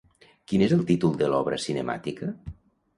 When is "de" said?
1.21-1.29